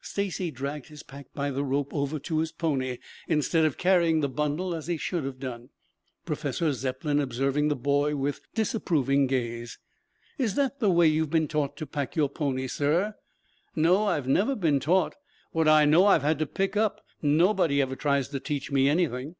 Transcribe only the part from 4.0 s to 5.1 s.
the bundle as he